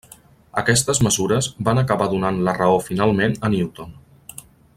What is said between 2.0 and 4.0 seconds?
donant la raó finalment a Newton.